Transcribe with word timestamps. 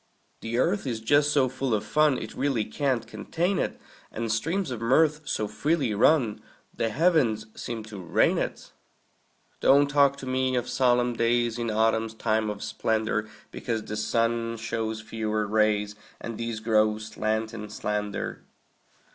The 0.39 0.57
earth 0.57 0.87
is 0.87 0.99
just 0.99 1.31
so 1.31 1.47
full 1.47 1.75
of 1.75 1.85
fun 1.85 2.17
It 2.17 2.33
really 2.33 2.65
can't 2.65 3.05
contain 3.05 3.59
it; 3.59 3.79
And 4.11 4.31
streams 4.31 4.71
of 4.71 4.81
mirth 4.81 5.21
so 5.25 5.47
freely 5.47 5.93
run 5.93 6.41
The 6.73 6.89
heavens 6.89 7.45
seem 7.53 7.83
to 7.83 7.99
rain 8.01 8.39
it. 8.39 8.71
Don't 9.59 9.85
talk 9.87 10.17
to 10.17 10.25
me 10.25 10.55
of 10.55 10.67
solemn 10.67 11.13
days 11.13 11.59
In 11.59 11.69
autumn's 11.69 12.15
time 12.15 12.49
of 12.49 12.63
splendor, 12.63 13.29
Because 13.51 13.83
the 13.83 13.95
sun 13.95 14.57
shows 14.57 15.01
fewer 15.01 15.45
rays, 15.45 15.93
And 16.19 16.35
these 16.39 16.61
grow 16.61 16.97
slant 16.97 17.53
and 17.53 17.71
slender. 17.71 18.41